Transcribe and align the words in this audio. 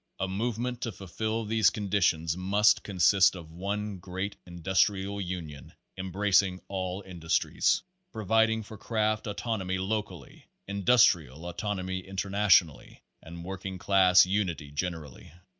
A 0.19 0.27
movement 0.27 0.81
to 0.81 0.91
fulfill 0.91 1.45
these 1.45 1.69
conditions 1.69 2.35
must 2.35 2.81
consist 2.81 3.35
of 3.35 3.51
one 3.51 3.99
great 3.99 4.35
industrial 4.47 5.21
union 5.21 5.73
embracing 5.95 6.59
all 6.69 7.03
industries 7.05 7.83
providing 8.11 8.63
for 8.63 8.79
craft 8.79 9.27
autonomy 9.27 9.77
locally, 9.77 10.47
industrial 10.67 11.45
auton 11.45 11.77
omy 11.77 12.03
internationally, 12.03 13.03
and 13.21 13.45
working 13.45 13.77
class 13.77 14.25
unity 14.25 14.71
generally. 14.71 15.33